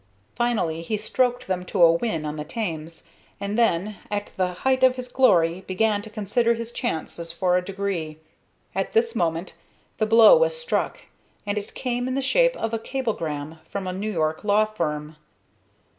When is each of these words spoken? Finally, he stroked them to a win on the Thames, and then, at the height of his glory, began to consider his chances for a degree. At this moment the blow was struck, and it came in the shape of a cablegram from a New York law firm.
Finally, 0.35 0.81
he 0.81 0.97
stroked 0.97 1.45
them 1.45 1.63
to 1.63 1.79
a 1.83 1.91
win 1.93 2.25
on 2.25 2.35
the 2.35 2.43
Thames, 2.43 3.03
and 3.39 3.55
then, 3.55 3.97
at 4.09 4.31
the 4.35 4.47
height 4.53 4.81
of 4.81 4.95
his 4.95 5.09
glory, 5.11 5.61
began 5.67 6.01
to 6.01 6.09
consider 6.09 6.55
his 6.55 6.71
chances 6.71 7.31
for 7.31 7.55
a 7.55 7.63
degree. 7.63 8.17
At 8.73 8.93
this 8.93 9.13
moment 9.15 9.53
the 9.99 10.07
blow 10.07 10.35
was 10.37 10.57
struck, 10.59 11.01
and 11.45 11.55
it 11.55 11.75
came 11.75 12.07
in 12.07 12.15
the 12.15 12.21
shape 12.23 12.55
of 12.57 12.73
a 12.73 12.79
cablegram 12.79 13.59
from 13.69 13.85
a 13.85 13.93
New 13.93 14.11
York 14.11 14.43
law 14.43 14.65
firm. 14.65 15.17